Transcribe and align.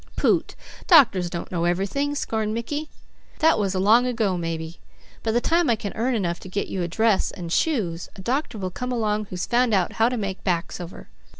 "Poot! 0.15 0.55
Doctors 0.87 1.29
don't 1.29 1.51
know 1.51 1.65
everything," 1.65 2.15
scorned 2.15 2.55
Mickey. 2.55 2.89
"That 3.37 3.59
was 3.59 3.75
long 3.75 4.07
ago, 4.07 4.35
maybe. 4.35 4.79
By 5.21 5.29
the 5.29 5.39
time 5.39 5.69
I 5.69 5.75
can 5.75 5.91
earn 5.93 6.15
enough 6.15 6.39
to 6.39 6.49
get 6.49 6.69
you 6.69 6.81
a 6.81 6.87
dress 6.87 7.29
and 7.29 7.51
shoes, 7.53 8.09
a 8.15 8.21
doctor 8.21 8.57
will 8.57 8.71
come 8.71 8.91
along 8.91 9.25
who's 9.25 9.45
found 9.45 9.75
out 9.75 9.93
how 10.01 10.09
to 10.09 10.17
make 10.17 10.43
backs 10.43 10.81
over. 10.81 11.07